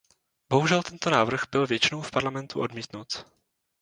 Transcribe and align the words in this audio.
Bohužel 0.49 0.83
tento 0.83 1.09
návrh 1.09 1.41
byl 1.51 1.67
většinou 1.67 2.01
v 2.01 2.11
Parlamentu 2.11 2.61
odmítnut. 2.61 3.07